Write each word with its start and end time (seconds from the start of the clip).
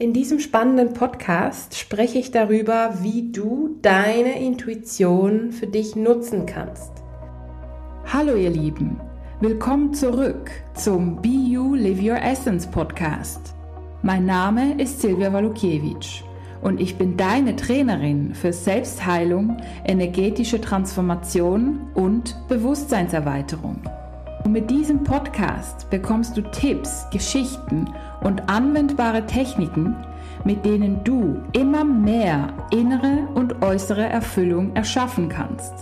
In 0.00 0.12
diesem 0.12 0.40
spannenden 0.40 0.92
Podcast 0.92 1.78
spreche 1.78 2.18
ich 2.18 2.32
darüber, 2.32 2.94
wie 3.02 3.30
du 3.30 3.78
deine 3.80 4.44
Intuition 4.44 5.52
für 5.52 5.68
dich 5.68 5.94
nutzen 5.94 6.46
kannst. 6.46 6.90
Hallo 8.12 8.34
ihr 8.34 8.50
Lieben, 8.50 8.98
willkommen 9.38 9.94
zurück 9.94 10.50
zum 10.74 11.22
Be 11.22 11.28
You 11.28 11.76
Live 11.76 12.02
Your 12.02 12.20
Essence 12.20 12.66
Podcast. 12.66 13.54
Mein 14.02 14.26
Name 14.26 14.82
ist 14.82 15.00
Silvia 15.00 15.32
Walukiewicz 15.32 16.24
und 16.60 16.80
ich 16.80 16.98
bin 16.98 17.16
deine 17.16 17.54
Trainerin 17.54 18.34
für 18.34 18.52
Selbstheilung, 18.52 19.58
energetische 19.84 20.60
Transformation 20.60 21.88
und 21.94 22.34
Bewusstseinserweiterung. 22.48 23.80
Und 24.44 24.52
mit 24.52 24.70
diesem 24.70 25.02
Podcast 25.02 25.88
bekommst 25.88 26.36
du 26.36 26.42
Tipps, 26.42 27.08
Geschichten 27.10 27.86
und 28.24 28.48
anwendbare 28.48 29.24
Techniken, 29.26 29.96
mit 30.44 30.64
denen 30.64 31.04
du 31.04 31.40
immer 31.52 31.84
mehr 31.84 32.48
innere 32.70 33.28
und 33.34 33.62
äußere 33.62 34.04
Erfüllung 34.04 34.74
erschaffen 34.74 35.28
kannst. 35.28 35.72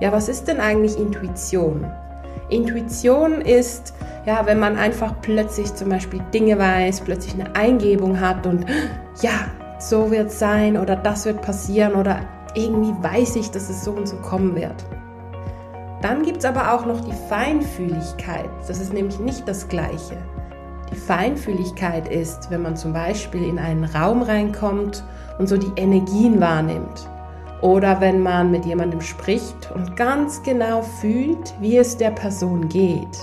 Ja, 0.00 0.10
was 0.10 0.28
ist 0.28 0.48
denn 0.48 0.60
eigentlich 0.60 0.98
Intuition? 0.98 1.86
Intuition 2.48 3.40
ist, 3.40 3.94
ja, 4.26 4.44
wenn 4.46 4.58
man 4.58 4.76
einfach 4.76 5.14
plötzlich 5.22 5.74
zum 5.74 5.90
Beispiel 5.90 6.20
Dinge 6.32 6.58
weiß, 6.58 7.02
plötzlich 7.02 7.34
eine 7.34 7.54
Eingebung 7.54 8.20
hat 8.20 8.46
und 8.46 8.66
ja, 9.22 9.32
so 9.78 10.10
wird 10.10 10.28
es 10.28 10.38
sein 10.38 10.76
oder 10.76 10.96
das 10.96 11.26
wird 11.26 11.42
passieren 11.42 11.94
oder 11.94 12.20
irgendwie 12.54 12.94
weiß 13.02 13.36
ich, 13.36 13.50
dass 13.50 13.68
es 13.70 13.84
so 13.84 13.92
und 13.92 14.08
so 14.08 14.16
kommen 14.16 14.54
wird. 14.56 14.84
Dann 16.02 16.22
gibt 16.22 16.38
es 16.38 16.44
aber 16.44 16.74
auch 16.74 16.84
noch 16.84 17.00
die 17.00 17.14
Feinfühligkeit. 17.28 18.50
Das 18.68 18.78
ist 18.78 18.92
nämlich 18.92 19.18
nicht 19.20 19.48
das 19.48 19.68
Gleiche. 19.68 20.18
Die 20.92 20.96
Feinfühligkeit 20.96 22.08
ist, 22.08 22.50
wenn 22.50 22.62
man 22.62 22.76
zum 22.76 22.92
Beispiel 22.92 23.42
in 23.44 23.58
einen 23.58 23.84
Raum 23.84 24.22
reinkommt 24.22 25.04
und 25.38 25.48
so 25.48 25.56
die 25.56 25.72
Energien 25.76 26.40
wahrnimmt. 26.40 27.08
Oder 27.62 28.00
wenn 28.00 28.20
man 28.20 28.50
mit 28.50 28.66
jemandem 28.66 29.00
spricht 29.00 29.70
und 29.74 29.96
ganz 29.96 30.42
genau 30.42 30.82
fühlt, 30.82 31.54
wie 31.60 31.78
es 31.78 31.96
der 31.96 32.10
Person 32.10 32.68
geht. 32.68 33.18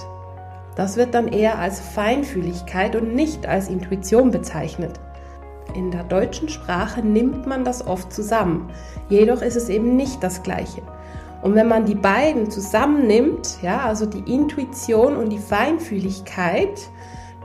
Das 0.76 0.98
wird 0.98 1.14
dann 1.14 1.28
eher 1.28 1.60
als 1.60 1.80
Feinfühligkeit 1.80 2.96
und 2.96 3.14
nicht 3.14 3.46
als 3.46 3.68
Intuition 3.68 4.32
bezeichnet. 4.32 5.00
In 5.76 5.92
der 5.92 6.04
deutschen 6.04 6.50
Sprache 6.50 7.02
nimmt 7.02 7.46
man 7.46 7.64
das 7.64 7.86
oft 7.86 8.12
zusammen. 8.12 8.70
Jedoch 9.10 9.42
ist 9.42 9.56
es 9.56 9.70
eben 9.70 9.96
nicht 9.96 10.24
das 10.24 10.44
Gleiche. 10.44 10.82
Und 11.42 11.56
wenn 11.56 11.68
man 11.68 11.86
die 11.86 11.96
beiden 11.96 12.52
zusammennimmt, 12.52 13.62
ja, 13.62 13.80
also 13.80 14.06
die 14.06 14.32
Intuition 14.32 15.16
und 15.16 15.30
die 15.30 15.40
Feinfühligkeit, 15.40 16.90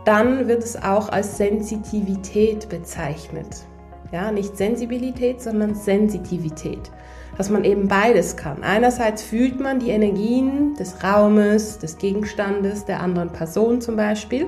dann 0.07 0.47
wird 0.47 0.63
es 0.63 0.81
auch 0.81 1.09
als 1.09 1.37
Sensitivität 1.37 2.69
bezeichnet. 2.69 3.65
Ja, 4.13 4.31
nicht 4.31 4.57
Sensibilität, 4.57 5.43
sondern 5.43 5.75
Sensitivität. 5.75 6.93
Dass 7.37 7.51
man 7.51 7.65
eben 7.65 7.89
beides 7.89 8.37
kann. 8.37 8.63
Einerseits 8.63 9.23
fühlt 9.23 9.61
man 9.61 9.81
die 9.81 9.91
Energien 9.91 10.75
des 10.77 11.03
Raumes, 11.03 11.79
des 11.79 11.99
Gegenstandes, 11.99 12.85
der 12.85 13.01
anderen 13.01 13.31
Person 13.31 13.81
zum 13.81 13.97
Beispiel. 13.97 14.47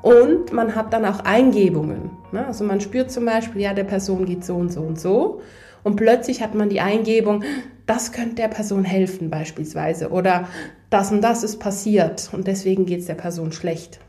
Und 0.00 0.52
man 0.54 0.74
hat 0.74 0.92
dann 0.92 1.04
auch 1.04 1.20
Eingebungen. 1.20 2.10
Ne? 2.32 2.46
Also 2.46 2.64
man 2.64 2.80
spürt 2.80 3.10
zum 3.10 3.26
Beispiel, 3.26 3.60
ja, 3.60 3.74
der 3.74 3.84
Person 3.84 4.24
geht 4.24 4.42
so 4.42 4.56
und 4.56 4.72
so 4.72 4.80
und 4.80 4.98
so. 4.98 5.42
Und 5.84 5.96
plötzlich 5.96 6.42
hat 6.42 6.54
man 6.54 6.70
die 6.70 6.80
Eingebung, 6.80 7.44
das 7.86 8.10
könnte 8.12 8.36
der 8.36 8.48
Person 8.48 8.84
helfen 8.84 9.28
beispielsweise. 9.28 10.08
Oder 10.08 10.48
das 10.88 11.12
und 11.12 11.20
das 11.20 11.44
ist 11.44 11.58
passiert 11.58 12.30
und 12.32 12.46
deswegen 12.46 12.86
geht 12.86 13.00
es 13.00 13.06
der 13.06 13.14
Person 13.14 13.52
schlecht. 13.52 14.00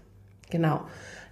Genau. 0.49 0.81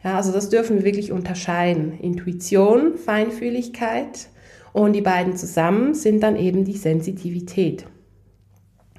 Ja, 0.04 0.16
also 0.16 0.32
das 0.32 0.50
dürfen 0.50 0.78
wir 0.78 0.86
wirklich 0.86 1.12
unterscheiden. 1.12 2.00
Intuition, 2.00 2.98
Feinfühligkeit 2.98 4.30
und 4.74 4.94
die 4.94 5.02
beiden 5.02 5.36
zusammen 5.36 5.94
sind 5.94 6.22
dann 6.22 6.36
eben 6.36 6.66
die 6.66 6.78
Sensitivität. 6.78 7.86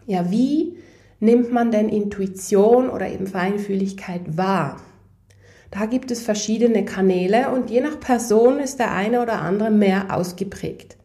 Ja, 0.06 0.30
wie 0.30 0.76
nimmt 1.20 1.52
man 1.52 1.70
denn 1.70 1.88
Intuition 1.88 2.90
oder 2.90 3.08
eben 3.08 3.26
Feinfühligkeit 3.26 4.36
wahr? 4.36 4.80
Da 5.70 5.86
gibt 5.86 6.10
es 6.10 6.22
verschiedene 6.22 6.84
Kanäle 6.84 7.50
und 7.50 7.70
je 7.70 7.80
nach 7.80 8.00
Person 8.00 8.58
ist 8.58 8.78
der 8.78 8.92
eine 8.92 9.20
oder 9.22 9.42
andere 9.42 9.70
mehr 9.70 10.16
ausgeprägt. 10.16 10.96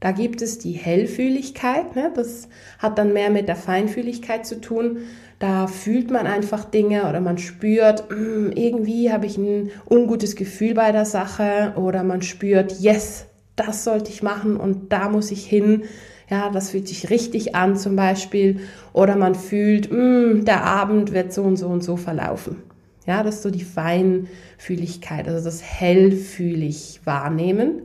Da 0.00 0.10
gibt 0.10 0.42
es 0.42 0.58
die 0.58 0.72
Hellfühligkeit, 0.72 1.94
ne? 1.94 2.10
das 2.12 2.48
hat 2.80 2.98
dann 2.98 3.12
mehr 3.12 3.30
mit 3.30 3.46
der 3.46 3.54
Feinfühligkeit 3.54 4.44
zu 4.44 4.60
tun. 4.60 4.98
Da 5.42 5.66
fühlt 5.66 6.12
man 6.12 6.28
einfach 6.28 6.64
Dinge 6.64 7.08
oder 7.08 7.20
man 7.20 7.36
spürt, 7.36 8.08
mm, 8.12 8.52
irgendwie 8.54 9.12
habe 9.12 9.26
ich 9.26 9.36
ein 9.38 9.72
ungutes 9.90 10.36
Gefühl 10.36 10.74
bei 10.74 10.92
der 10.92 11.04
Sache 11.04 11.72
oder 11.74 12.04
man 12.04 12.22
spürt, 12.22 12.78
yes, 12.78 13.26
das 13.56 13.82
sollte 13.82 14.12
ich 14.12 14.22
machen 14.22 14.56
und 14.56 14.92
da 14.92 15.08
muss 15.08 15.32
ich 15.32 15.44
hin. 15.44 15.82
Ja, 16.30 16.50
das 16.50 16.70
fühlt 16.70 16.86
sich 16.86 17.10
richtig 17.10 17.56
an 17.56 17.74
zum 17.74 17.96
Beispiel. 17.96 18.60
Oder 18.92 19.16
man 19.16 19.34
fühlt, 19.34 19.90
mm, 19.90 20.44
der 20.44 20.62
Abend 20.62 21.12
wird 21.12 21.32
so 21.32 21.42
und 21.42 21.56
so 21.56 21.66
und 21.66 21.82
so 21.82 21.96
verlaufen. 21.96 22.62
Ja, 23.08 23.24
das 23.24 23.34
ist 23.34 23.42
so 23.42 23.50
die 23.50 23.64
Feinfühligkeit, 23.64 25.26
also 25.26 25.44
das 25.44 25.60
hellfühlig 25.60 27.00
wahrnehmen. 27.02 27.82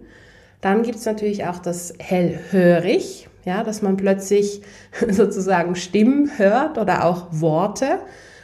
Dann 0.61 0.83
gibt 0.83 0.99
es 0.99 1.07
natürlich 1.07 1.45
auch 1.45 1.57
das 1.57 1.95
hellhörig, 1.97 3.29
ja, 3.47 3.63
dass 3.63 3.81
man 3.81 3.95
plötzlich 3.95 4.61
sozusagen 5.09 5.75
Stimmen 5.75 6.31
hört 6.37 6.77
oder 6.77 7.05
auch 7.05 7.27
Worte 7.31 7.99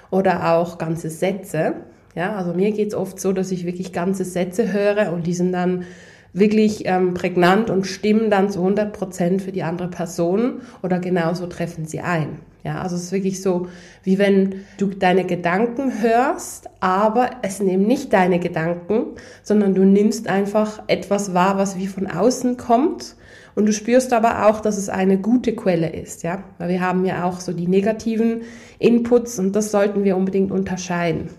oder 0.09 0.53
auch 0.53 0.77
ganze 0.77 1.09
Sätze. 1.09 1.73
Ja, 2.15 2.35
also 2.35 2.53
mir 2.53 2.71
geht 2.71 2.87
es 2.87 2.95
oft 2.95 3.19
so, 3.19 3.33
dass 3.33 3.51
ich 3.51 3.65
wirklich 3.65 3.91
ganze 3.91 4.23
Sätze 4.23 4.71
höre 4.71 5.11
und 5.11 5.27
die 5.27 5.33
sind 5.33 5.51
dann 5.51 5.83
wirklich 6.31 6.85
ähm, 6.85 7.13
prägnant 7.13 7.69
und 7.69 7.85
stimmen 7.85 8.29
dann 8.29 8.49
zu 8.49 8.59
100 8.59 8.93
Prozent 8.93 9.41
für 9.41 9.51
die 9.51 9.63
andere 9.63 9.89
Person 9.89 10.61
oder 10.81 10.99
genauso 10.99 11.47
treffen 11.47 11.85
sie 11.85 11.99
ein. 11.99 12.39
Ja, 12.63 12.81
also 12.81 12.95
es 12.95 13.03
ist 13.03 13.11
wirklich 13.11 13.41
so, 13.41 13.67
wie 14.03 14.17
wenn 14.19 14.61
du 14.77 14.87
deine 14.87 15.25
Gedanken 15.25 16.01
hörst, 16.01 16.69
aber 16.79 17.29
es 17.41 17.59
nehmen 17.59 17.85
nicht 17.85 18.13
deine 18.13 18.39
Gedanken, 18.39 19.07
sondern 19.43 19.75
du 19.75 19.83
nimmst 19.83 20.29
einfach 20.29 20.81
etwas 20.87 21.33
wahr, 21.33 21.57
was 21.57 21.77
wie 21.77 21.87
von 21.87 22.07
außen 22.07 22.55
kommt. 22.55 23.17
Und 23.55 23.67
du 23.67 23.73
spürst 23.73 24.13
aber 24.13 24.47
auch, 24.47 24.59
dass 24.61 24.77
es 24.77 24.89
eine 24.89 25.19
gute 25.19 25.55
Quelle 25.55 25.89
ist, 25.89 26.23
ja. 26.23 26.43
Weil 26.57 26.69
wir 26.69 26.81
haben 26.81 27.05
ja 27.05 27.23
auch 27.25 27.39
so 27.39 27.53
die 27.53 27.67
negativen 27.67 28.41
Inputs 28.79 29.39
und 29.39 29.55
das 29.55 29.71
sollten 29.71 30.03
wir 30.03 30.17
unbedingt 30.17 30.51
unterscheiden. 30.51 31.29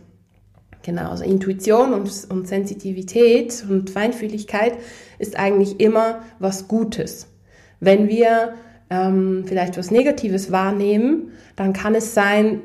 Genau, 0.82 1.10
also 1.10 1.24
Intuition 1.24 1.94
und, 1.94 2.10
und 2.28 2.46
Sensitivität 2.46 3.64
und 3.68 3.90
Feinfühligkeit 3.90 4.74
ist 5.18 5.38
eigentlich 5.38 5.80
immer 5.80 6.20
was 6.38 6.68
Gutes. 6.68 7.28
Wenn 7.80 8.08
wir 8.08 8.54
ähm, 8.90 9.44
vielleicht 9.46 9.78
was 9.78 9.90
Negatives 9.90 10.52
wahrnehmen, 10.52 11.32
dann 11.56 11.72
kann 11.72 11.94
es 11.94 12.12
sein, 12.12 12.60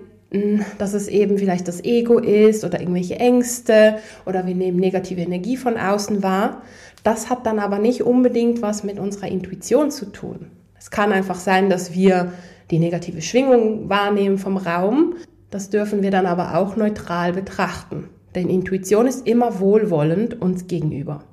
dass 0.77 0.93
es 0.93 1.07
eben 1.07 1.37
vielleicht 1.37 1.67
das 1.67 1.83
Ego 1.83 2.19
ist 2.19 2.63
oder 2.63 2.79
irgendwelche 2.79 3.15
Ängste 3.15 3.97
oder 4.25 4.45
wir 4.45 4.55
nehmen 4.55 4.79
negative 4.79 5.21
Energie 5.21 5.57
von 5.57 5.77
außen 5.77 6.21
wahr. 6.21 6.61
Das 7.03 7.29
hat 7.29 7.45
dann 7.45 7.59
aber 7.59 7.79
nicht 7.79 8.03
unbedingt 8.03 8.61
was 8.61 8.83
mit 8.83 8.99
unserer 8.99 9.27
Intuition 9.27 9.89
zu 9.89 10.05
tun. 10.05 10.51
Es 10.77 10.91
kann 10.91 11.11
einfach 11.11 11.39
sein, 11.39 11.69
dass 11.69 11.93
wir 11.93 12.33
die 12.69 12.79
negative 12.79 13.21
Schwingung 13.21 13.89
wahrnehmen 13.89 14.37
vom 14.37 14.57
Raum. 14.57 15.15
Das 15.49 15.69
dürfen 15.69 16.03
wir 16.03 16.11
dann 16.11 16.27
aber 16.27 16.55
auch 16.55 16.75
neutral 16.75 17.33
betrachten. 17.33 18.09
Denn 18.35 18.49
Intuition 18.49 19.07
ist 19.07 19.25
immer 19.25 19.59
wohlwollend 19.59 20.39
uns 20.39 20.67
gegenüber. 20.67 21.23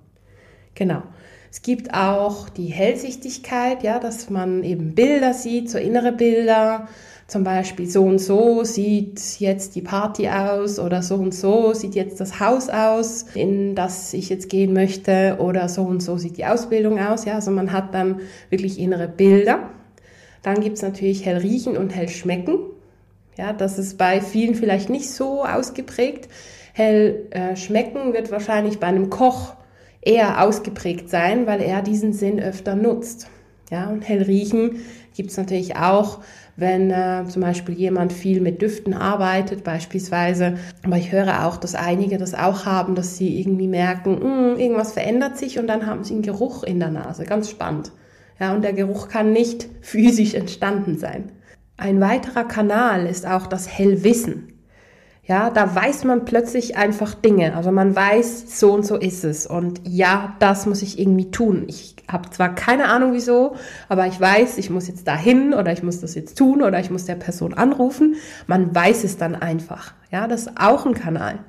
Genau. 0.74 1.02
Es 1.50 1.62
gibt 1.62 1.94
auch 1.94 2.48
die 2.48 2.66
Hellsichtigkeit, 2.66 3.82
ja, 3.82 3.98
dass 3.98 4.30
man 4.30 4.64
eben 4.64 4.94
Bilder 4.94 5.34
sieht, 5.34 5.70
so 5.70 5.78
innere 5.78 6.12
Bilder. 6.12 6.88
Zum 7.26 7.42
Beispiel 7.42 7.88
so 7.88 8.04
und 8.04 8.20
so 8.20 8.62
sieht 8.62 9.40
jetzt 9.40 9.74
die 9.74 9.82
Party 9.82 10.28
aus 10.28 10.78
oder 10.78 11.02
so 11.02 11.16
und 11.16 11.34
so 11.34 11.74
sieht 11.74 11.96
jetzt 11.96 12.20
das 12.20 12.38
Haus 12.38 12.68
aus, 12.68 13.26
in 13.34 13.74
das 13.74 14.14
ich 14.14 14.28
jetzt 14.28 14.48
gehen 14.48 14.72
möchte 14.72 15.38
oder 15.40 15.68
so 15.68 15.82
und 15.82 16.00
so 16.04 16.18
sieht 16.18 16.36
die 16.36 16.46
Ausbildung 16.46 17.00
aus. 17.00 17.24
Ja, 17.24 17.34
also 17.34 17.50
man 17.50 17.72
hat 17.72 17.92
dann 17.94 18.20
wirklich 18.48 18.78
innere 18.78 19.08
Bilder. 19.08 19.70
Dann 20.42 20.60
gibt 20.60 20.76
es 20.76 20.82
natürlich 20.82 21.26
hell 21.26 21.38
riechen 21.38 21.76
und 21.76 21.96
hell 21.96 22.08
schmecken. 22.08 22.58
Ja, 23.36 23.52
das 23.52 23.76
ist 23.76 23.98
bei 23.98 24.20
vielen 24.20 24.54
vielleicht 24.54 24.88
nicht 24.88 25.10
so 25.10 25.44
ausgeprägt. 25.44 26.28
Hell 26.74 27.26
äh, 27.30 27.56
schmecken 27.56 28.12
wird 28.12 28.30
wahrscheinlich 28.30 28.78
bei 28.78 28.86
einem 28.86 29.10
Koch 29.10 29.54
eher 30.00 30.44
ausgeprägt 30.44 31.10
sein, 31.10 31.48
weil 31.48 31.60
er 31.60 31.82
diesen 31.82 32.12
Sinn 32.12 32.38
öfter 32.38 32.76
nutzt. 32.76 33.28
Ja, 33.70 33.88
und 33.88 34.08
hell 34.08 34.22
riechen 34.22 34.82
gibt 35.16 35.30
es 35.30 35.36
natürlich 35.36 35.76
auch, 35.76 36.20
wenn 36.56 36.90
äh, 36.90 37.24
zum 37.28 37.42
Beispiel 37.42 37.74
jemand 37.74 38.12
viel 38.12 38.40
mit 38.40 38.62
Düften 38.62 38.94
arbeitet, 38.94 39.62
beispielsweise. 39.62 40.54
Aber 40.84 40.96
ich 40.96 41.12
höre 41.12 41.46
auch, 41.46 41.58
dass 41.58 41.74
einige 41.74 42.16
das 42.16 42.34
auch 42.34 42.64
haben, 42.64 42.94
dass 42.94 43.16
sie 43.16 43.38
irgendwie 43.40 43.68
merken, 43.68 44.20
hm, 44.20 44.58
irgendwas 44.58 44.92
verändert 44.92 45.36
sich 45.36 45.58
und 45.58 45.66
dann 45.66 45.86
haben 45.86 46.02
sie 46.02 46.14
einen 46.14 46.22
Geruch 46.22 46.62
in 46.62 46.80
der 46.80 46.90
Nase. 46.90 47.24
Ganz 47.24 47.50
spannend. 47.50 47.92
Ja, 48.40 48.54
und 48.54 48.62
der 48.62 48.72
Geruch 48.72 49.08
kann 49.08 49.32
nicht 49.32 49.68
physisch 49.82 50.34
entstanden 50.34 50.98
sein. 50.98 51.32
Ein 51.76 52.00
weiterer 52.00 52.44
Kanal 52.44 53.06
ist 53.06 53.26
auch 53.26 53.46
das 53.46 53.68
Hellwissen. 53.68 54.55
Ja, 55.28 55.50
da 55.50 55.74
weiß 55.74 56.04
man 56.04 56.24
plötzlich 56.24 56.76
einfach 56.76 57.14
Dinge. 57.14 57.56
Also 57.56 57.72
man 57.72 57.96
weiß, 57.96 58.60
so 58.60 58.72
und 58.72 58.86
so 58.86 58.94
ist 58.94 59.24
es. 59.24 59.44
Und 59.44 59.80
ja, 59.84 60.36
das 60.38 60.66
muss 60.66 60.82
ich 60.82 61.00
irgendwie 61.00 61.32
tun. 61.32 61.64
Ich 61.66 61.96
habe 62.06 62.30
zwar 62.30 62.54
keine 62.54 62.86
Ahnung 62.86 63.12
wieso, 63.12 63.56
aber 63.88 64.06
ich 64.06 64.20
weiß, 64.20 64.56
ich 64.58 64.70
muss 64.70 64.86
jetzt 64.86 65.08
dahin 65.08 65.52
oder 65.52 65.72
ich 65.72 65.82
muss 65.82 66.00
das 66.00 66.14
jetzt 66.14 66.38
tun 66.38 66.62
oder 66.62 66.78
ich 66.78 66.92
muss 66.92 67.06
der 67.06 67.16
Person 67.16 67.54
anrufen. 67.54 68.14
Man 68.46 68.72
weiß 68.72 69.02
es 69.02 69.16
dann 69.16 69.34
einfach. 69.34 69.94
Ja, 70.12 70.28
das 70.28 70.42
ist 70.42 70.52
auch 70.60 70.86
ein 70.86 70.94
Kanal. 70.94 71.40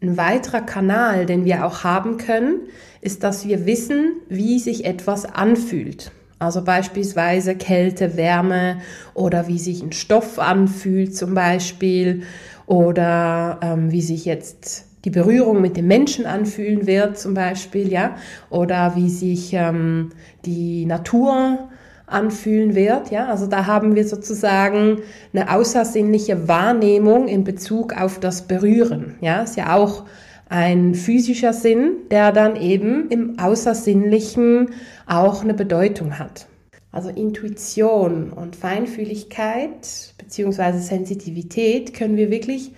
Ein 0.00 0.16
weiterer 0.16 0.60
Kanal, 0.60 1.26
den 1.26 1.44
wir 1.44 1.66
auch 1.66 1.82
haben 1.82 2.18
können, 2.18 2.60
ist, 3.00 3.24
dass 3.24 3.48
wir 3.48 3.66
wissen, 3.66 4.12
wie 4.28 4.60
sich 4.60 4.84
etwas 4.84 5.24
anfühlt. 5.24 6.12
Also 6.38 6.62
beispielsweise 6.62 7.56
Kälte, 7.56 8.16
Wärme 8.16 8.80
oder 9.14 9.48
wie 9.48 9.58
sich 9.58 9.82
ein 9.82 9.92
Stoff 9.92 10.38
anfühlt 10.38 11.16
zum 11.16 11.34
Beispiel 11.34 12.22
oder 12.66 13.58
ähm, 13.62 13.92
wie 13.92 14.02
sich 14.02 14.24
jetzt 14.24 14.86
die 15.04 15.10
Berührung 15.10 15.60
mit 15.60 15.76
dem 15.76 15.86
Menschen 15.86 16.26
anfühlen 16.26 16.86
wird 16.86 17.18
zum 17.18 17.34
Beispiel, 17.34 17.92
ja, 17.92 18.16
oder 18.50 18.96
wie 18.96 19.10
sich 19.10 19.52
ähm, 19.52 20.10
die 20.44 20.86
Natur 20.86 21.68
anfühlen 22.06 22.74
wird, 22.74 23.10
ja, 23.10 23.28
also 23.28 23.46
da 23.46 23.66
haben 23.66 23.94
wir 23.94 24.06
sozusagen 24.06 24.98
eine 25.32 25.52
außersinnliche 25.52 26.48
Wahrnehmung 26.48 27.28
in 27.28 27.44
Bezug 27.44 27.98
auf 27.98 28.20
das 28.20 28.42
Berühren, 28.42 29.14
ja, 29.20 29.42
ist 29.42 29.56
ja 29.56 29.74
auch 29.74 30.04
ein 30.48 30.94
physischer 30.94 31.52
Sinn, 31.52 31.92
der 32.10 32.30
dann 32.32 32.56
eben 32.56 33.08
im 33.08 33.38
Außersinnlichen 33.38 34.70
auch 35.06 35.42
eine 35.42 35.54
Bedeutung 35.54 36.18
hat. 36.18 36.46
Also 36.94 37.08
Intuition 37.08 38.30
und 38.30 38.54
Feinfühligkeit 38.54 40.14
bzw. 40.16 40.78
Sensitivität 40.78 41.92
können 41.92 42.16
wir 42.16 42.30
wirklich 42.30 42.70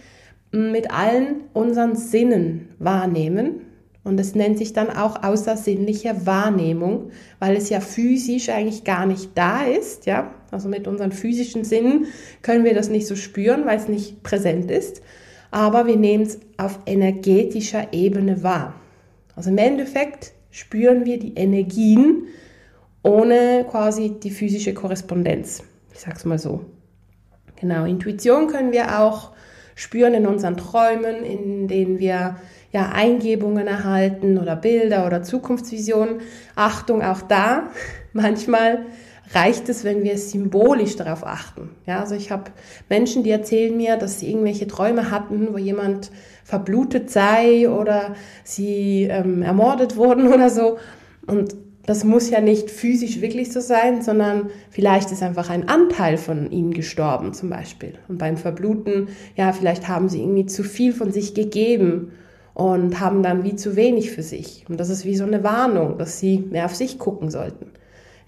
mit 0.52 0.90
allen 0.90 1.42
unseren 1.52 1.96
Sinnen 1.96 2.70
wahrnehmen. 2.78 3.60
Und 4.04 4.18
es 4.18 4.34
nennt 4.34 4.56
sich 4.56 4.72
dann 4.72 4.88
auch 4.88 5.22
außersinnliche 5.22 6.24
Wahrnehmung, 6.24 7.10
weil 7.40 7.56
es 7.56 7.68
ja 7.68 7.80
physisch 7.80 8.48
eigentlich 8.48 8.84
gar 8.84 9.04
nicht 9.04 9.32
da 9.34 9.66
ist. 9.66 10.06
Ja? 10.06 10.32
Also 10.50 10.70
mit 10.70 10.88
unseren 10.88 11.12
physischen 11.12 11.64
Sinnen 11.64 12.06
können 12.40 12.64
wir 12.64 12.72
das 12.72 12.88
nicht 12.88 13.06
so 13.06 13.16
spüren, 13.16 13.66
weil 13.66 13.76
es 13.76 13.88
nicht 13.88 14.22
präsent 14.22 14.70
ist. 14.70 15.02
Aber 15.50 15.86
wir 15.86 15.96
nehmen 15.96 16.24
es 16.24 16.40
auf 16.56 16.78
energetischer 16.86 17.92
Ebene 17.92 18.42
wahr. 18.42 18.80
Also 19.34 19.50
im 19.50 19.58
Endeffekt 19.58 20.32
spüren 20.50 21.04
wir 21.04 21.18
die 21.18 21.34
Energien, 21.34 22.28
ohne 23.06 23.64
quasi 23.70 24.18
die 24.18 24.30
physische 24.30 24.74
Korrespondenz. 24.74 25.62
Ich 25.94 26.00
sag's 26.00 26.24
mal 26.24 26.38
so. 26.38 26.64
Genau, 27.60 27.84
Intuition 27.84 28.48
können 28.48 28.72
wir 28.72 29.00
auch 29.00 29.30
spüren 29.74 30.14
in 30.14 30.26
unseren 30.26 30.56
Träumen, 30.56 31.24
in 31.24 31.68
denen 31.68 31.98
wir 31.98 32.36
ja 32.72 32.90
Eingebungen 32.92 33.66
erhalten 33.66 34.38
oder 34.38 34.56
Bilder 34.56 35.06
oder 35.06 35.22
Zukunftsvisionen. 35.22 36.20
Achtung, 36.56 37.02
auch 37.02 37.22
da, 37.22 37.70
manchmal 38.12 38.80
reicht 39.32 39.68
es, 39.68 39.84
wenn 39.84 40.02
wir 40.04 40.18
symbolisch 40.18 40.96
darauf 40.96 41.26
achten. 41.26 41.70
Ja, 41.86 42.00
also 42.00 42.14
ich 42.14 42.30
habe 42.30 42.50
Menschen, 42.88 43.22
die 43.22 43.30
erzählen 43.30 43.76
mir, 43.76 43.96
dass 43.96 44.20
sie 44.20 44.30
irgendwelche 44.30 44.66
Träume 44.66 45.10
hatten, 45.10 45.48
wo 45.52 45.58
jemand 45.58 46.10
verblutet 46.44 47.10
sei 47.10 47.68
oder 47.68 48.14
sie 48.44 49.04
ähm, 49.04 49.42
ermordet 49.42 49.96
wurden 49.96 50.32
oder 50.32 50.50
so. 50.50 50.78
Und 51.26 51.56
das 51.86 52.02
muss 52.02 52.30
ja 52.30 52.40
nicht 52.40 52.70
physisch 52.70 53.20
wirklich 53.20 53.52
so 53.52 53.60
sein, 53.60 54.02
sondern 54.02 54.50
vielleicht 54.70 55.12
ist 55.12 55.22
einfach 55.22 55.50
ein 55.50 55.68
Anteil 55.68 56.18
von 56.18 56.50
ihnen 56.50 56.74
gestorben 56.74 57.32
zum 57.32 57.48
Beispiel. 57.48 57.94
Und 58.08 58.18
beim 58.18 58.36
Verbluten, 58.36 59.08
ja, 59.36 59.52
vielleicht 59.52 59.88
haben 59.88 60.08
sie 60.08 60.20
irgendwie 60.20 60.46
zu 60.46 60.64
viel 60.64 60.92
von 60.92 61.12
sich 61.12 61.32
gegeben 61.34 62.12
und 62.54 63.00
haben 63.00 63.22
dann 63.22 63.44
wie 63.44 63.54
zu 63.54 63.76
wenig 63.76 64.10
für 64.10 64.22
sich. 64.22 64.64
Und 64.68 64.80
das 64.80 64.88
ist 64.88 65.04
wie 65.04 65.16
so 65.16 65.24
eine 65.24 65.44
Warnung, 65.44 65.96
dass 65.98 66.18
sie 66.18 66.38
mehr 66.38 66.64
auf 66.64 66.74
sich 66.74 66.98
gucken 66.98 67.30
sollten. 67.30 67.70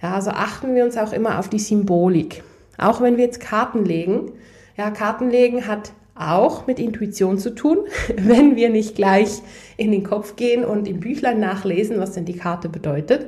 Ja, 0.00 0.14
also 0.14 0.31
achten 0.31 0.76
wir 0.76 0.84
uns 0.84 0.96
auch 0.96 1.12
immer 1.12 1.40
auf 1.40 1.49
die 1.49 1.58
Symbolik. 1.58 2.44
Auch 2.76 3.00
wenn 3.00 3.16
wir 3.16 3.25
jetzt 3.25 3.40
Karten 3.40 3.84
legen. 3.84 4.31
Ja, 4.76 4.93
Karten 4.93 5.31
legen 5.31 5.66
hat 5.66 5.93
auch 6.19 6.67
mit 6.67 6.79
Intuition 6.79 7.38
zu 7.38 7.55
tun, 7.55 7.79
wenn 8.17 8.56
wir 8.56 8.70
nicht 8.70 8.94
gleich 8.94 9.43
in 9.76 9.93
den 9.93 10.05
Kopf 10.05 10.37
gehen 10.37 10.65
und 10.65 10.88
im 10.88 11.00
Büchlein 11.00 11.41
nachlesen, 11.41 11.99
was 11.99 12.12
denn 12.12 12.25
die 12.25 12.37
Karte 12.37 12.69
bedeutet, 12.69 13.26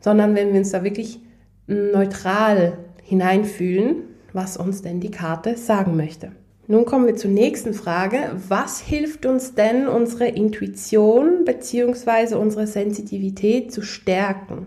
sondern 0.00 0.34
wenn 0.34 0.52
wir 0.52 0.58
uns 0.58 0.70
da 0.70 0.84
wirklich 0.84 1.20
neutral 1.66 2.78
hineinfühlen, 3.02 4.02
was 4.32 4.56
uns 4.56 4.82
denn 4.82 5.00
die 5.00 5.10
Karte 5.10 5.56
sagen 5.56 5.96
möchte. 5.96 6.32
Nun 6.68 6.84
kommen 6.84 7.06
wir 7.06 7.14
zur 7.14 7.30
nächsten 7.30 7.74
Frage. 7.74 8.18
Was 8.48 8.80
hilft 8.80 9.24
uns 9.24 9.54
denn, 9.54 9.86
unsere 9.86 10.26
Intuition 10.26 11.44
bzw. 11.44 12.34
unsere 12.34 12.66
Sensitivität 12.66 13.72
zu 13.72 13.82
stärken? 13.82 14.66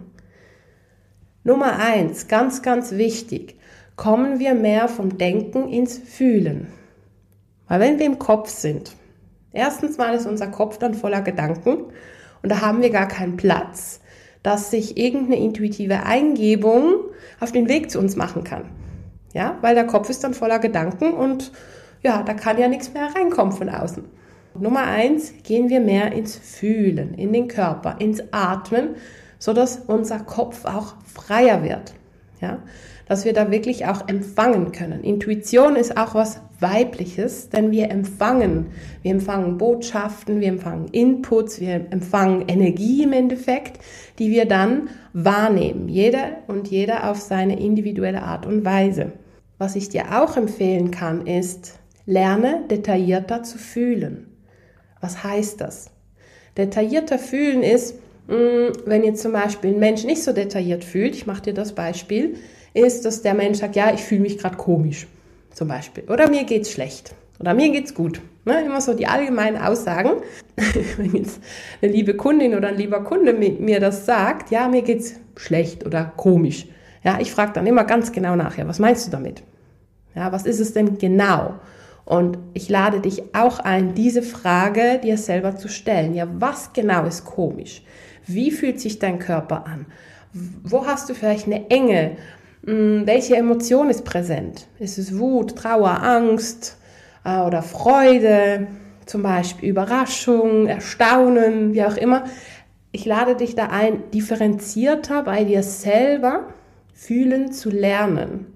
Nummer 1.44 1.78
eins, 1.78 2.28
ganz, 2.28 2.62
ganz 2.62 2.94
wichtig, 2.94 3.56
kommen 3.98 4.40
wir 4.40 4.54
mehr 4.54 4.88
vom 4.88 5.18
Denken 5.18 5.68
ins 5.68 5.98
Fühlen. 5.98 6.68
Weil 7.70 7.80
wenn 7.80 8.00
wir 8.00 8.06
im 8.06 8.20
Kopf 8.20 8.50
sind, 8.50 8.96
erstens 9.54 9.98
mal 9.98 10.14
ist 10.14 10.26
unser 10.26 10.48
Kopf 10.48 10.78
dann 10.78 10.94
voller 10.94 11.22
Gedanken 11.22 11.86
und 12.42 12.50
da 12.50 12.62
haben 12.62 12.82
wir 12.82 12.90
gar 12.90 13.08
keinen 13.08 13.38
Platz, 13.38 14.02
dass 14.44 14.72
sich 14.72 14.98
irgendeine 14.98 15.38
intuitive 15.38 16.04
Eingebung 16.04 16.96
auf 17.40 17.52
den 17.52 17.70
Weg 17.70 17.92
zu 17.92 18.00
uns 18.00 18.16
machen 18.16 18.44
kann. 18.44 18.66
Ja, 19.34 19.58
weil 19.62 19.76
der 19.76 19.86
Kopf 19.86 20.10
ist 20.10 20.24
dann 20.24 20.34
voller 20.34 20.60
Gedanken 20.60 21.14
und 21.14 21.52
ja, 22.02 22.24
da 22.24 22.34
kann 22.34 22.58
ja 22.58 22.68
nichts 22.68 22.94
mehr 22.94 23.10
reinkommen 23.16 23.54
von 23.54 23.70
außen. 23.70 24.04
Nummer 24.58 24.84
eins, 24.84 25.34
gehen 25.44 25.70
wir 25.70 25.80
mehr 25.80 26.12
ins 26.12 26.36
Fühlen, 26.36 27.14
in 27.14 27.32
den 27.32 27.48
Körper, 27.48 27.98
ins 28.00 28.22
Atmen, 28.32 28.96
so 29.38 29.54
dass 29.54 29.78
unser 29.88 30.20
Kopf 30.20 30.66
auch 30.66 30.96
freier 31.06 31.64
wird. 31.64 31.94
Ja, 32.42 32.60
dass 33.10 33.26
wir 33.26 33.34
da 33.34 33.52
wirklich 33.52 33.88
auch 33.88 34.08
empfangen 34.08 34.72
können. 34.72 35.04
Intuition 35.04 35.76
ist 35.76 35.98
auch 35.98 36.14
was 36.14 36.42
Weibliches, 36.60 37.50
denn 37.50 37.72
wir 37.72 37.90
empfangen. 37.90 38.68
Wir 39.02 39.12
empfangen 39.12 39.58
Botschaften, 39.58 40.40
wir 40.40 40.48
empfangen 40.48 40.90
Inputs, 40.90 41.60
wir 41.60 41.88
empfangen 41.90 42.48
Energie 42.48 43.04
im 43.04 43.14
Endeffekt, 43.14 43.80
die 44.20 44.30
wir 44.30 44.46
dann 44.46 44.90
wahrnehmen. 45.14 45.90
Jeder 45.90 46.38
und 46.48 46.68
jeder 46.68 47.10
auf 47.10 47.20
seine 47.20 47.60
individuelle 47.60 48.22
Art 48.22 48.46
und 48.46 48.64
Weise. 48.64 49.14
Was 49.58 49.76
ich 49.76 49.90
dir 49.90 50.22
auch 50.22 50.38
empfehlen 50.38 50.92
kann, 50.92 51.26
ist, 51.26 51.80
lerne 52.06 52.66
detaillierter 52.70 53.42
zu 53.42 53.58
fühlen. 53.58 54.28
Was 55.02 55.24
heißt 55.24 55.62
das? 55.62 55.90
Detaillierter 56.58 57.18
fühlen 57.18 57.64
ist, 57.64 57.96
mm, 58.28 58.86
wenn 58.86 59.04
jetzt 59.04 59.24
zum 59.24 59.32
Beispiel 59.32 59.72
ein 59.74 59.80
Mensch 59.80 60.04
nicht 60.04 60.24
so 60.24 60.32
detailliert 60.32 60.84
fühlt, 60.84 61.16
ich 61.16 61.26
mache 61.26 61.42
dir 61.42 61.54
das 61.56 61.74
Beispiel, 61.74 62.36
ist, 62.74 63.06
dass 63.06 63.22
der 63.22 63.34
Mensch 63.34 63.60
sagt, 63.60 63.76
ja, 63.76 63.94
ich 63.94 64.02
fühle 64.02 64.22
mich 64.22 64.38
gerade 64.38 64.58
komisch, 64.58 65.08
zum 65.54 65.68
Beispiel. 65.68 66.04
Oder 66.10 66.30
mir 66.30 66.44
geht's 66.44 66.72
schlecht. 66.72 67.14
Oder 67.40 67.54
mir 67.54 67.70
geht's 67.70 67.94
gut. 67.94 68.22
Ne? 68.46 68.64
Immer 68.66 68.82
so 68.82 68.94
die 68.94 69.08
allgemeinen 69.08 69.58
Aussagen. 69.58 70.12
Wenn 70.98 71.16
jetzt 71.16 71.40
eine 71.82 71.92
liebe 71.92 72.16
Kundin 72.16 72.56
oder 72.56 72.70
ein 72.70 72.78
lieber 72.78 73.04
Kunde 73.04 73.34
mir 73.34 73.80
das 73.80 74.06
sagt, 74.06 74.52
ja, 74.52 74.68
mir 74.68 74.82
geht's 74.82 75.16
schlecht 75.36 75.86
oder 75.86 76.12
komisch. 76.18 76.68
Ja, 77.04 77.20
ich 77.22 77.32
frage 77.32 77.54
dann 77.54 77.66
immer 77.66 77.86
ganz 77.86 78.12
genau 78.12 78.36
nach, 78.36 78.58
ja, 78.58 78.68
was 78.68 78.80
meinst 78.80 79.08
du 79.08 79.12
damit? 79.12 79.44
Ja, 80.16 80.32
was 80.32 80.46
ist 80.46 80.60
es 80.60 80.74
denn 80.74 80.98
genau? 80.98 81.56
Und 82.04 82.40
ich 82.54 82.68
lade 82.70 83.00
dich 83.00 83.36
auch 83.36 83.60
ein, 83.60 83.94
diese 83.94 84.24
Frage 84.24 85.00
dir 85.02 85.18
selber 85.18 85.56
zu 85.56 85.68
stellen. 85.68 86.14
Ja, 86.14 86.28
was 86.30 86.74
genau 86.74 87.06
ist 87.06 87.24
komisch? 87.24 87.84
Wie 88.26 88.52
fühlt 88.52 88.82
sich 88.82 89.00
dein 89.00 89.20
Körper 89.20 89.66
an? 89.66 89.86
Wo 90.34 90.86
hast 90.86 91.10
du 91.10 91.14
vielleicht 91.14 91.46
eine 91.46 91.70
Enge? 91.70 92.18
Hm, 92.66 93.04
welche 93.06 93.36
Emotion 93.36 93.90
ist 93.90 94.04
präsent? 94.04 94.68
Ist 94.80 94.98
es 94.98 95.18
Wut, 95.18 95.56
Trauer, 95.56 96.04
Angst 96.04 96.78
äh, 97.24 97.40
oder 97.40 97.62
Freude? 97.62 98.68
Zum 99.06 99.24
Beispiel 99.24 99.70
Überraschung, 99.70 100.68
Erstaunen, 100.68 101.74
wie 101.74 101.84
auch 101.84 101.98
immer. 101.98 102.26
Ich 102.92 103.06
lade 103.06 103.36
dich 103.36 103.56
da 103.56 103.68
ein, 103.68 104.10
differenzierter 104.12 105.24
bei 105.24 105.44
dir 105.44 105.64
selber 105.64 106.48
fühlen 106.94 107.52
zu 107.52 107.70
lernen. 107.70 108.48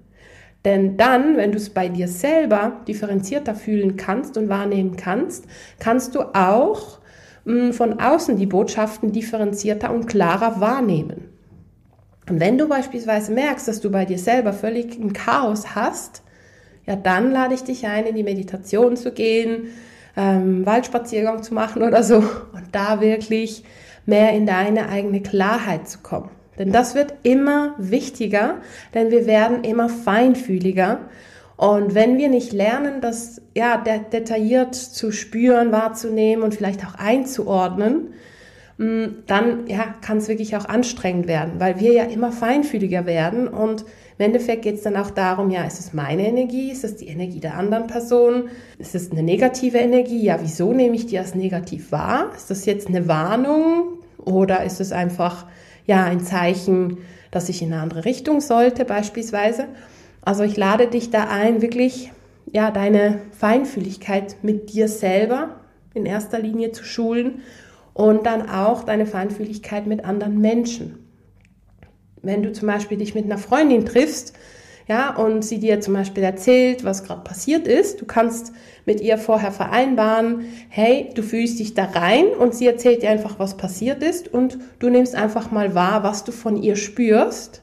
Denn 0.64 0.96
dann, 0.96 1.36
wenn 1.36 1.52
du 1.52 1.58
es 1.58 1.70
bei 1.70 1.88
dir 1.88 2.08
selber 2.08 2.80
differenzierter 2.88 3.54
fühlen 3.54 3.96
kannst 3.96 4.38
und 4.38 4.48
wahrnehmen 4.48 4.96
kannst, 4.96 5.44
kannst 5.78 6.14
du 6.14 6.20
auch 6.34 6.98
mh, 7.44 7.66
hm, 7.66 7.72
von 7.72 8.00
außen 8.00 8.36
die 8.36 8.46
Botschaften 8.46 9.12
differenzierter 9.12 9.92
und 9.92 10.06
klarer 10.06 10.60
wahrnehmen. 10.60 11.33
Und 12.28 12.40
wenn 12.40 12.56
du 12.56 12.68
beispielsweise 12.68 13.32
merkst, 13.32 13.68
dass 13.68 13.80
du 13.80 13.90
bei 13.90 14.04
dir 14.04 14.18
selber 14.18 14.52
völlig 14.52 14.98
ein 14.98 15.12
Chaos 15.12 15.74
hast, 15.74 16.22
ja, 16.86 16.96
dann 16.96 17.30
lade 17.30 17.54
ich 17.54 17.64
dich 17.64 17.86
ein, 17.86 18.06
in 18.06 18.14
die 18.14 18.22
Meditation 18.22 18.96
zu 18.96 19.12
gehen, 19.12 19.68
ähm, 20.16 20.64
Waldspaziergang 20.64 21.42
zu 21.42 21.54
machen 21.54 21.82
oder 21.82 22.02
so 22.02 22.16
und 22.16 22.64
da 22.72 23.00
wirklich 23.00 23.64
mehr 24.06 24.32
in 24.32 24.46
deine 24.46 24.88
eigene 24.88 25.22
Klarheit 25.22 25.88
zu 25.88 25.98
kommen. 26.00 26.30
Denn 26.58 26.72
das 26.72 26.94
wird 26.94 27.14
immer 27.22 27.74
wichtiger, 27.78 28.58
denn 28.94 29.10
wir 29.10 29.26
werden 29.26 29.64
immer 29.64 29.88
feinfühliger 29.88 31.00
Und 31.56 31.94
wenn 31.94 32.18
wir 32.18 32.28
nicht 32.28 32.52
lernen, 32.52 33.00
das 33.00 33.40
ja 33.54 33.76
detailliert 33.78 34.74
zu 34.74 35.12
spüren, 35.12 35.72
wahrzunehmen 35.72 36.42
und 36.44 36.54
vielleicht 36.54 36.84
auch 36.84 36.94
einzuordnen, 36.96 38.14
dann 38.76 39.68
ja, 39.68 39.94
kann 40.00 40.18
es 40.18 40.28
wirklich 40.28 40.56
auch 40.56 40.64
anstrengend 40.64 41.28
werden, 41.28 41.54
weil 41.58 41.78
wir 41.78 41.92
ja 41.92 42.04
immer 42.04 42.32
feinfühliger 42.32 43.06
werden 43.06 43.46
und 43.46 43.82
im 44.18 44.26
Endeffekt 44.26 44.62
geht 44.62 44.76
es 44.76 44.82
dann 44.82 44.96
auch 44.96 45.10
darum, 45.10 45.50
ja, 45.50 45.64
ist 45.64 45.78
es 45.78 45.92
meine 45.92 46.26
Energie, 46.26 46.70
ist 46.70 46.84
es 46.84 46.96
die 46.96 47.06
Energie 47.06 47.40
der 47.40 47.56
anderen 47.56 47.86
Person, 47.86 48.48
ist 48.78 48.94
es 48.94 49.12
eine 49.12 49.22
negative 49.22 49.78
Energie, 49.78 50.24
ja, 50.24 50.38
wieso 50.40 50.72
nehme 50.72 50.96
ich 50.96 51.06
die 51.06 51.18
als 51.18 51.34
negativ 51.36 51.92
wahr? 51.92 52.32
Ist 52.36 52.50
das 52.50 52.64
jetzt 52.66 52.88
eine 52.88 53.06
Warnung 53.06 53.98
oder 54.24 54.64
ist 54.64 54.80
es 54.80 54.90
einfach 54.90 55.46
ja 55.86 56.04
ein 56.04 56.20
Zeichen, 56.20 56.98
dass 57.30 57.48
ich 57.48 57.62
in 57.62 57.72
eine 57.72 57.82
andere 57.82 58.04
Richtung 58.04 58.40
sollte 58.40 58.84
beispielsweise? 58.84 59.66
Also 60.22 60.42
ich 60.42 60.56
lade 60.56 60.88
dich 60.88 61.10
da 61.10 61.28
ein, 61.28 61.62
wirklich 61.62 62.10
ja 62.52 62.72
deine 62.72 63.20
Feinfühligkeit 63.32 64.36
mit 64.42 64.72
dir 64.72 64.88
selber 64.88 65.60
in 65.92 66.06
erster 66.06 66.40
Linie 66.40 66.72
zu 66.72 66.84
schulen 66.84 67.42
und 67.94 68.26
dann 68.26 68.48
auch 68.48 68.84
deine 68.84 69.06
Feinfühligkeit 69.06 69.86
mit 69.86 70.04
anderen 70.04 70.40
Menschen. 70.40 70.98
Wenn 72.22 72.42
du 72.42 72.52
zum 72.52 72.68
Beispiel 72.68 72.98
dich 72.98 73.14
mit 73.14 73.24
einer 73.24 73.38
Freundin 73.38 73.86
triffst, 73.86 74.34
ja, 74.86 75.16
und 75.16 75.42
sie 75.42 75.60
dir 75.60 75.80
zum 75.80 75.94
Beispiel 75.94 76.22
erzählt, 76.22 76.84
was 76.84 77.04
gerade 77.04 77.22
passiert 77.22 77.66
ist, 77.66 78.02
du 78.02 78.04
kannst 78.04 78.52
mit 78.84 79.00
ihr 79.00 79.16
vorher 79.16 79.50
vereinbaren, 79.50 80.44
hey, 80.68 81.08
du 81.14 81.22
fühlst 81.22 81.58
dich 81.58 81.72
da 81.72 81.84
rein 81.86 82.26
und 82.38 82.54
sie 82.54 82.66
erzählt 82.66 83.02
dir 83.02 83.08
einfach, 83.08 83.38
was 83.38 83.56
passiert 83.56 84.02
ist 84.02 84.28
und 84.28 84.58
du 84.80 84.90
nimmst 84.90 85.14
einfach 85.14 85.50
mal 85.50 85.74
wahr, 85.74 86.02
was 86.02 86.24
du 86.24 86.32
von 86.32 86.62
ihr 86.62 86.76
spürst 86.76 87.62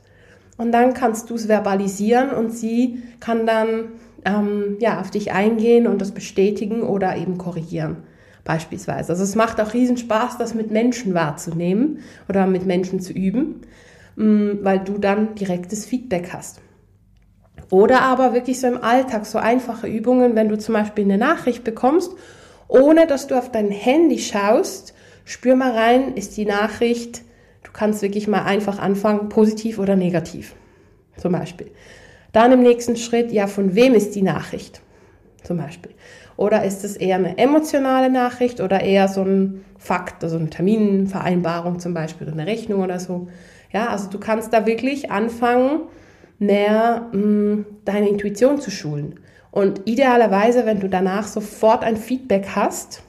und 0.57 0.71
dann 0.71 0.95
kannst 0.95 1.29
du 1.29 1.35
es 1.35 1.45
verbalisieren 1.45 2.31
und 2.31 2.49
sie 2.51 3.03
kann 3.19 3.45
dann 3.45 3.91
ähm, 4.25 4.77
ja, 4.79 4.99
auf 4.99 5.11
dich 5.11 5.31
eingehen 5.31 5.85
und 5.85 6.01
das 6.01 6.13
bestätigen 6.13 6.81
oder 6.81 7.17
eben 7.17 7.37
korrigieren 7.37 7.97
beispielsweise. 8.43 9.11
Also 9.11 9.23
es 9.23 9.35
macht 9.35 9.59
auch 9.61 9.73
riesen 9.73 9.97
Spaß, 9.97 10.37
das 10.37 10.53
mit 10.53 10.71
Menschen 10.71 11.13
wahrzunehmen 11.13 11.99
oder 12.27 12.47
mit 12.47 12.65
Menschen 12.65 12.99
zu 12.99 13.13
üben, 13.13 13.61
mm, 14.15 14.63
weil 14.63 14.79
du 14.79 14.97
dann 14.97 15.35
direktes 15.35 15.85
Feedback 15.85 16.33
hast. 16.33 16.61
Oder 17.69 18.01
aber 18.01 18.33
wirklich 18.33 18.59
so 18.59 18.67
im 18.67 18.83
Alltag, 18.83 19.25
so 19.25 19.37
einfache 19.37 19.87
Übungen, 19.87 20.35
wenn 20.35 20.49
du 20.49 20.57
zum 20.57 20.73
Beispiel 20.73 21.05
eine 21.05 21.17
Nachricht 21.17 21.63
bekommst, 21.63 22.11
ohne 22.67 23.07
dass 23.07 23.27
du 23.27 23.37
auf 23.37 23.51
dein 23.51 23.69
Handy 23.69 24.19
schaust, 24.19 24.93
spür 25.25 25.55
mal 25.55 25.71
rein, 25.71 26.15
ist 26.15 26.35
die 26.37 26.45
Nachricht 26.45 27.23
Du 27.71 27.71
kannst 27.71 28.01
wirklich 28.01 28.27
mal 28.27 28.43
einfach 28.43 28.79
anfangen, 28.79 29.29
positiv 29.29 29.79
oder 29.79 29.95
negativ. 29.95 30.55
Zum 31.17 31.31
Beispiel. 31.31 31.71
Dann 32.33 32.51
im 32.51 32.63
nächsten 32.63 32.95
Schritt, 32.95 33.31
ja, 33.31 33.47
von 33.47 33.75
wem 33.75 33.93
ist 33.93 34.15
die 34.15 34.21
Nachricht? 34.21 34.81
Zum 35.43 35.57
Beispiel. 35.57 35.91
Oder 36.41 36.63
ist 36.63 36.83
es 36.83 36.95
eher 36.95 37.17
eine 37.17 37.37
emotionale 37.37 38.09
Nachricht 38.09 38.61
oder 38.61 38.81
eher 38.81 39.07
so 39.07 39.21
ein 39.21 39.63
Fakt, 39.77 40.23
also 40.23 40.37
eine 40.37 40.49
Terminvereinbarung 40.49 41.77
zum 41.79 41.93
Beispiel 41.93 42.25
oder 42.25 42.35
eine 42.35 42.47
Rechnung 42.47 42.81
oder 42.81 42.99
so. 42.99 43.27
Ja, 43.71 43.89
also 43.89 44.09
du 44.09 44.19
kannst 44.19 44.51
da 44.51 44.65
wirklich 44.65 45.11
anfangen, 45.11 45.81
mehr 46.39 47.09
mh, 47.11 47.19
mm, 47.19 47.65
deine 47.85 48.09
Intuition 48.09 48.59
zu 48.59 48.71
schulen. 48.71 49.19
Und 49.51 49.87
idealerweise, 49.87 50.65
wenn 50.65 50.79
du 50.79 50.89
danach 50.89 51.27
sofort 51.27 51.83
ein 51.83 51.95
Feedback 51.95 52.47
hast, 52.55 53.03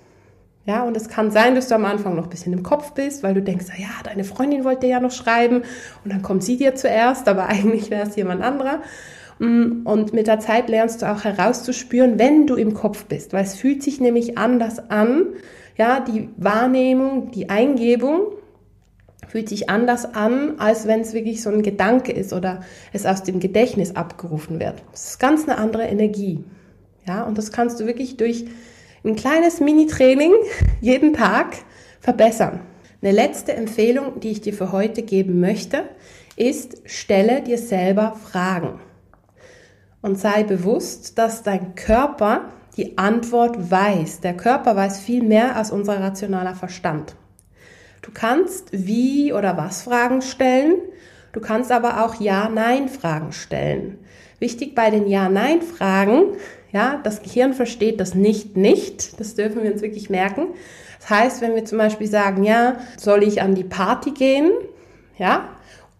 ja, 0.66 0.82
und 0.82 0.94
es 0.94 1.08
kann 1.08 1.30
sein, 1.30 1.54
dass 1.54 1.68
du 1.68 1.74
am 1.74 1.86
Anfang 1.86 2.14
noch 2.14 2.24
ein 2.24 2.30
bisschen 2.30 2.52
im 2.52 2.62
Kopf 2.62 2.92
bist, 2.92 3.22
weil 3.22 3.32
du 3.32 3.40
denkst, 3.40 3.64
ja, 3.78 3.88
deine 4.04 4.24
Freundin 4.24 4.64
wollte 4.64 4.86
ja 4.88 5.00
noch 5.00 5.10
schreiben 5.10 5.62
und 6.04 6.12
dann 6.12 6.20
kommt 6.20 6.44
sie 6.44 6.58
dir 6.58 6.74
zuerst, 6.74 7.26
aber 7.28 7.46
eigentlich 7.48 7.90
wäre 7.90 8.06
es 8.06 8.14
jemand 8.14 8.42
anderer. 8.42 8.82
Mm, 9.42 9.84
und 9.84 10.12
mit 10.12 10.28
der 10.28 10.38
Zeit 10.38 10.68
lernst 10.68 11.02
du 11.02 11.10
auch 11.10 11.24
herauszuspüren, 11.24 12.16
wenn 12.16 12.46
du 12.46 12.54
im 12.54 12.74
Kopf 12.74 13.06
bist, 13.06 13.32
weil 13.32 13.42
es 13.42 13.56
fühlt 13.56 13.82
sich 13.82 14.00
nämlich 14.00 14.38
anders 14.38 14.78
an. 14.88 15.26
Ja, 15.76 15.98
die 15.98 16.28
Wahrnehmung, 16.36 17.32
die 17.32 17.50
Eingebung 17.50 18.34
fühlt 19.26 19.48
sich 19.48 19.68
anders 19.68 20.14
an, 20.14 20.60
als 20.60 20.86
wenn 20.86 21.00
es 21.00 21.12
wirklich 21.12 21.42
so 21.42 21.50
ein 21.50 21.62
Gedanke 21.62 22.12
ist 22.12 22.32
oder 22.32 22.60
es 22.92 23.04
aus 23.04 23.24
dem 23.24 23.40
Gedächtnis 23.40 23.96
abgerufen 23.96 24.60
wird. 24.60 24.84
Es 24.92 25.10
ist 25.10 25.18
ganz 25.18 25.48
eine 25.48 25.58
andere 25.58 25.88
Energie. 25.88 26.44
Ja, 27.04 27.24
und 27.24 27.36
das 27.36 27.50
kannst 27.50 27.80
du 27.80 27.86
wirklich 27.86 28.16
durch 28.16 28.44
ein 29.04 29.16
kleines 29.16 29.58
Mini-Training 29.58 30.34
jeden 30.80 31.14
Tag 31.14 31.56
verbessern. 31.98 32.60
Eine 33.00 33.10
letzte 33.10 33.54
Empfehlung, 33.54 34.20
die 34.20 34.30
ich 34.30 34.40
dir 34.40 34.52
für 34.52 34.70
heute 34.70 35.02
geben 35.02 35.40
möchte, 35.40 35.82
ist, 36.36 36.82
stelle 36.84 37.42
dir 37.42 37.58
selber 37.58 38.14
Fragen. 38.22 38.78
Und 40.02 40.18
sei 40.18 40.42
bewusst, 40.42 41.16
dass 41.16 41.42
dein 41.42 41.74
Körper 41.74 42.50
die 42.76 42.98
Antwort 42.98 43.70
weiß. 43.70 44.20
Der 44.20 44.36
Körper 44.36 44.76
weiß 44.76 45.00
viel 45.00 45.22
mehr 45.22 45.56
als 45.56 45.70
unser 45.70 46.00
rationaler 46.00 46.54
Verstand. 46.54 47.14
Du 48.02 48.10
kannst 48.12 48.68
wie 48.72 49.32
oder 49.32 49.56
was 49.56 49.82
Fragen 49.82 50.22
stellen, 50.22 50.74
du 51.32 51.40
kannst 51.40 51.70
aber 51.70 52.04
auch 52.04 52.20
Ja-Nein-Fragen 52.20 53.32
stellen. 53.32 53.98
Wichtig 54.40 54.74
bei 54.74 54.90
den 54.90 55.06
Ja-Nein-Fragen 55.06 56.34
ja, 56.72 56.98
das 57.02 57.22
Gehirn 57.22 57.52
versteht 57.52 58.00
das 58.00 58.14
nicht 58.14 58.56
nicht. 58.56 59.20
Das 59.20 59.34
dürfen 59.34 59.62
wir 59.62 59.72
uns 59.72 59.82
wirklich 59.82 60.08
merken. 60.08 60.48
Das 61.00 61.10
heißt, 61.10 61.42
wenn 61.42 61.54
wir 61.54 61.64
zum 61.64 61.78
Beispiel 61.78 62.06
sagen, 62.06 62.44
ja, 62.44 62.76
soll 62.96 63.22
ich 63.22 63.42
an 63.42 63.54
die 63.54 63.64
Party 63.64 64.12
gehen? 64.12 64.50
Ja, 65.18 65.48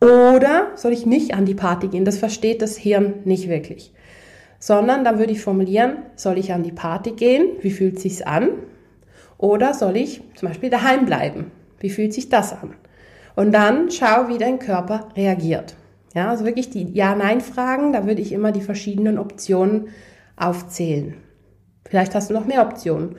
oder 0.03 0.73
soll 0.75 0.93
ich 0.93 1.07
nicht 1.07 1.33
an 1.33 1.45
die 1.45 1.55
Party 1.55 1.87
gehen? 1.87 2.05
Das 2.05 2.19
versteht 2.19 2.61
das 2.61 2.77
Hirn 2.77 3.15
nicht 3.25 3.49
wirklich. 3.49 3.93
Sondern 4.59 5.05
dann 5.05 5.21
würde 5.21 5.33
ich 5.33 5.41
formulieren, 5.41 5.99
soll 6.17 6.39
ich 6.39 6.53
an 6.53 6.65
die 6.65 6.73
Party 6.73 7.13
gehen? 7.13 7.47
Wie 7.61 7.71
fühlt 7.71 8.01
sich's 8.01 8.21
an? 8.21 8.49
Oder 9.39 9.75
soll 9.75 9.97
ich 9.97 10.21
zum 10.35 10.49
Beispiel 10.49 10.71
daheim 10.71 11.07
bleiben? 11.07 11.53
Wie 11.79 11.91
fühlt 11.91 12.13
sich 12.13 12.29
das 12.29 12.53
an? 12.53 12.75
Und 13.37 13.53
dann 13.53 13.93
schau, 13.93 14.29
wie 14.29 14.39
dein 14.39 14.59
Körper 14.59 15.09
reagiert. 15.17 15.77
Ja, 16.15 16.31
also 16.31 16.45
wirklich 16.45 16.71
die 16.71 16.93
Ja-Nein-Fragen, 16.93 17.93
da 17.93 18.05
würde 18.05 18.23
ich 18.23 18.33
immer 18.33 18.51
die 18.51 18.61
verschiedenen 18.61 19.19
Optionen 19.19 19.89
aufzählen. 20.37 21.15
Vielleicht 21.89 22.17
hast 22.17 22.29
du 22.29 22.35
noch 22.35 22.47
mehr 22.47 22.67
Optionen. 22.67 23.17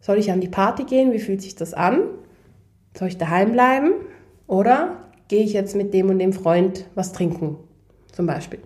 Soll 0.00 0.18
ich 0.18 0.30
an 0.30 0.40
die 0.40 0.48
Party 0.48 0.84
gehen? 0.84 1.12
Wie 1.12 1.18
fühlt 1.18 1.42
sich 1.42 1.56
das 1.56 1.74
an? 1.74 2.02
Soll 2.96 3.08
ich 3.08 3.18
daheim 3.18 3.50
bleiben? 3.50 3.92
Oder 4.46 5.03
gehe 5.28 5.42
ich 5.42 5.52
jetzt 5.52 5.74
mit 5.74 5.94
dem 5.94 6.10
und 6.10 6.18
dem 6.18 6.32
Freund 6.32 6.86
was 6.94 7.12
trinken? 7.12 7.56
Zum 8.12 8.26
Beispiel. 8.26 8.60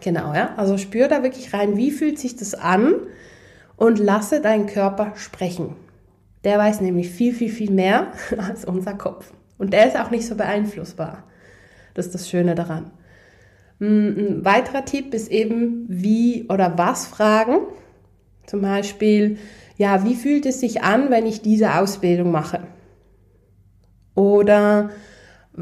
Genau, 0.00 0.34
ja. 0.34 0.54
Also 0.56 0.78
spür 0.78 1.08
da 1.08 1.22
wirklich 1.22 1.52
rein, 1.52 1.76
wie 1.76 1.90
fühlt 1.90 2.18
sich 2.18 2.36
das 2.36 2.54
an 2.54 2.94
und 3.76 3.98
lasse 3.98 4.40
deinen 4.40 4.66
Körper 4.66 5.12
sprechen. 5.16 5.76
Der 6.44 6.58
weiß 6.58 6.80
nämlich 6.80 7.10
viel, 7.10 7.34
viel, 7.34 7.50
viel 7.50 7.70
mehr 7.70 8.12
als 8.38 8.64
unser 8.64 8.94
Kopf. 8.94 9.32
Und 9.58 9.72
der 9.72 9.86
ist 9.86 9.98
auch 9.98 10.10
nicht 10.10 10.26
so 10.26 10.34
beeinflussbar. 10.34 11.24
Das 11.94 12.06
ist 12.06 12.14
das 12.14 12.28
Schöne 12.30 12.54
daran. 12.54 12.92
Ein 13.78 14.44
weiterer 14.44 14.84
Tipp 14.84 15.14
ist 15.14 15.30
eben, 15.30 15.86
wie 15.88 16.46
oder 16.48 16.76
was 16.76 17.06
fragen. 17.06 17.58
Zum 18.46 18.60
Beispiel, 18.62 19.38
ja, 19.76 20.04
wie 20.04 20.14
fühlt 20.14 20.44
es 20.44 20.60
sich 20.60 20.82
an, 20.82 21.10
wenn 21.10 21.26
ich 21.26 21.40
diese 21.40 21.74
Ausbildung 21.74 22.30
mache? 22.30 22.60
Oder 24.14 24.90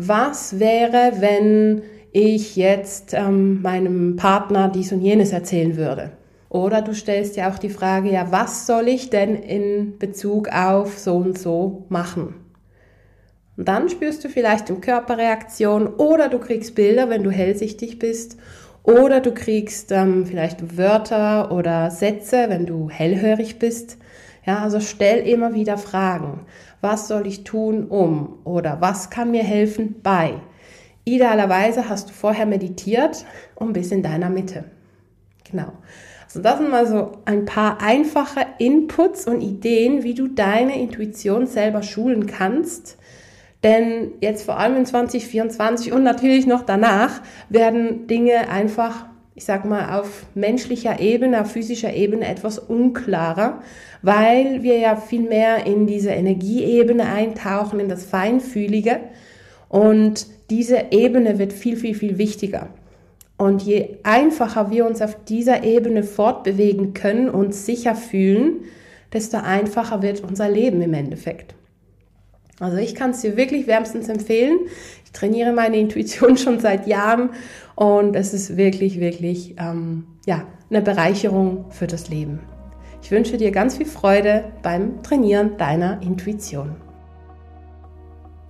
was 0.06 0.58
wäre, 0.58 1.14
wenn 1.20 1.82
ich 2.12 2.56
jetzt 2.56 3.14
ähm, 3.14 3.62
meinem 3.62 4.16
Partner 4.16 4.68
dies 4.68 4.92
und 4.92 5.00
jenes 5.00 5.32
erzählen 5.32 5.76
würde? 5.76 6.12
Oder 6.48 6.80
du 6.80 6.94
stellst 6.94 7.36
ja 7.36 7.50
auch 7.50 7.58
die 7.58 7.68
Frage, 7.68 8.10
ja, 8.10 8.32
was 8.32 8.66
soll 8.66 8.88
ich 8.88 9.10
denn 9.10 9.34
in 9.36 9.98
Bezug 9.98 10.48
auf 10.48 10.98
so 10.98 11.16
und 11.16 11.38
so 11.38 11.84
machen? 11.88 12.34
Und 13.56 13.68
dann 13.68 13.88
spürst 13.88 14.24
du 14.24 14.28
vielleicht 14.28 14.70
im 14.70 14.80
Körperreaktion 14.80 15.88
oder 15.88 16.28
du 16.28 16.38
kriegst 16.38 16.76
Bilder, 16.76 17.10
wenn 17.10 17.24
du 17.24 17.30
hellsichtig 17.30 17.98
bist. 17.98 18.38
Oder 18.84 19.20
du 19.20 19.34
kriegst 19.34 19.92
ähm, 19.92 20.24
vielleicht 20.24 20.78
Wörter 20.78 21.52
oder 21.52 21.90
Sätze, 21.90 22.46
wenn 22.48 22.64
du 22.64 22.88
hellhörig 22.88 23.58
bist. 23.58 23.98
Ja, 24.46 24.60
also 24.60 24.80
stell 24.80 25.26
immer 25.28 25.52
wieder 25.52 25.76
Fragen. 25.76 26.46
Was 26.80 27.08
soll 27.08 27.26
ich 27.26 27.44
tun, 27.44 27.86
um? 27.88 28.38
Oder 28.44 28.80
was 28.80 29.10
kann 29.10 29.30
mir 29.30 29.42
helfen 29.42 29.96
bei? 30.02 30.40
Idealerweise 31.04 31.88
hast 31.88 32.10
du 32.10 32.12
vorher 32.12 32.46
meditiert 32.46 33.24
und 33.54 33.72
bist 33.72 33.92
in 33.92 34.02
deiner 34.02 34.30
Mitte. 34.30 34.64
Genau. 35.50 35.72
Also 36.24 36.42
das 36.42 36.58
sind 36.58 36.70
mal 36.70 36.86
so 36.86 37.12
ein 37.24 37.46
paar 37.46 37.80
einfache 37.80 38.40
Inputs 38.58 39.26
und 39.26 39.40
Ideen, 39.40 40.02
wie 40.02 40.12
du 40.12 40.28
deine 40.28 40.78
Intuition 40.78 41.46
selber 41.46 41.82
schulen 41.82 42.26
kannst, 42.26 42.98
denn 43.62 44.12
jetzt 44.20 44.44
vor 44.44 44.58
allem 44.58 44.76
in 44.76 44.84
2024 44.84 45.90
und 45.92 46.02
natürlich 46.02 46.46
noch 46.46 46.62
danach 46.62 47.22
werden 47.48 48.06
Dinge 48.06 48.50
einfach, 48.50 49.06
ich 49.38 49.44
sag 49.44 49.64
mal, 49.64 49.96
auf 49.96 50.26
menschlicher 50.34 50.98
Ebene, 50.98 51.40
auf 51.40 51.52
physischer 51.52 51.94
Ebene 51.94 52.26
etwas 52.26 52.58
unklarer, 52.58 53.62
weil 54.02 54.64
wir 54.64 54.78
ja 54.78 54.96
viel 54.96 55.22
mehr 55.22 55.64
in 55.64 55.86
diese 55.86 56.10
Energieebene 56.10 57.04
eintauchen, 57.04 57.78
in 57.78 57.88
das 57.88 58.04
Feinfühlige. 58.04 58.98
Und 59.68 60.26
diese 60.50 60.86
Ebene 60.90 61.38
wird 61.38 61.52
viel, 61.52 61.76
viel, 61.76 61.94
viel 61.94 62.18
wichtiger. 62.18 62.70
Und 63.36 63.62
je 63.62 63.98
einfacher 64.02 64.72
wir 64.72 64.84
uns 64.86 65.00
auf 65.02 65.16
dieser 65.28 65.62
Ebene 65.62 66.02
fortbewegen 66.02 66.92
können 66.92 67.30
und 67.30 67.54
sicher 67.54 67.94
fühlen, 67.94 68.64
desto 69.12 69.36
einfacher 69.36 70.02
wird 70.02 70.20
unser 70.24 70.50
Leben 70.50 70.82
im 70.82 70.94
Endeffekt. 70.94 71.54
Also 72.60 72.76
ich 72.76 72.94
kann 72.94 73.10
es 73.10 73.20
dir 73.20 73.36
wirklich 73.36 73.66
wärmstens 73.66 74.08
empfehlen. 74.08 74.58
Ich 75.04 75.12
trainiere 75.12 75.52
meine 75.52 75.76
Intuition 75.76 76.36
schon 76.38 76.60
seit 76.60 76.86
Jahren 76.86 77.30
und 77.74 78.16
es 78.16 78.34
ist 78.34 78.56
wirklich, 78.56 79.00
wirklich 79.00 79.54
ähm, 79.58 80.06
ja, 80.26 80.46
eine 80.70 80.82
Bereicherung 80.82 81.66
für 81.70 81.86
das 81.86 82.08
Leben. 82.08 82.40
Ich 83.02 83.10
wünsche 83.10 83.36
dir 83.36 83.52
ganz 83.52 83.76
viel 83.76 83.86
Freude 83.86 84.52
beim 84.62 85.02
Trainieren 85.02 85.56
deiner 85.56 86.02
Intuition. 86.02 86.76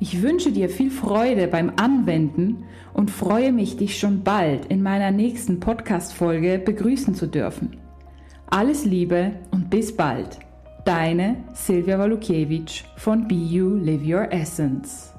Ich 0.01 0.23
wünsche 0.23 0.53
dir 0.53 0.69
viel 0.69 0.91
Freude 0.91 1.49
beim 1.49 1.73
Anwenden 1.77 2.65
und 2.95 3.11
freue 3.11 3.53
mich, 3.53 3.77
dich 3.77 3.99
schon 3.99 4.23
bald 4.23 4.67
in 4.67 4.83
meiner 4.83 5.11
nächsten 5.11 5.61
Podcast-Folge 5.61 6.59
begrüßen 6.59 7.15
zu 7.15 7.27
dürfen. 7.27 7.77
Alles 8.49 8.85
Liebe 8.85 9.33
und 9.51 9.71
bis 9.71 9.95
bald. 9.95 10.39
Deine 10.89 11.45
Silvia 11.53 11.99
Walukiewicz 11.99 12.83
von 12.97 13.29
You 13.29 13.77
Live 13.77 14.01
Your 14.07 14.33
Essence. 14.33 15.13